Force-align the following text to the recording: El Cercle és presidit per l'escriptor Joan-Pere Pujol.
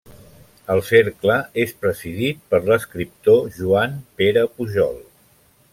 El 0.75 0.79
Cercle 0.87 1.35
és 1.65 1.75
presidit 1.83 2.41
per 2.53 2.63
l'escriptor 2.71 3.39
Joan-Pere 3.61 4.47
Pujol. 4.57 4.99